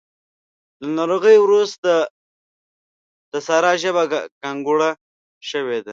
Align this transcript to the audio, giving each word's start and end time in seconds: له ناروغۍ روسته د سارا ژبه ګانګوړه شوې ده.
له 0.81 0.87
ناروغۍ 0.97 1.35
روسته 1.51 1.93
د 3.31 3.33
سارا 3.47 3.73
ژبه 3.83 4.03
ګانګوړه 4.41 4.89
شوې 5.49 5.79
ده. 5.85 5.89